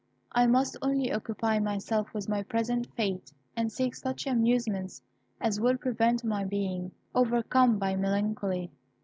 I 0.31 0.47
must 0.47 0.77
only 0.81 1.13
occupy 1.13 1.59
myself 1.59 2.11
with 2.11 2.27
my 2.27 2.41
present 2.41 2.87
fate, 2.95 3.31
and 3.55 3.71
seek 3.71 3.93
such 3.93 4.25
amusements 4.25 5.03
as 5.39 5.59
will 5.61 5.77
prevent 5.77 6.23
my 6.23 6.43
being 6.43 6.91
overcome 7.13 7.77
by 7.77 7.95
melancholy." 7.95 8.71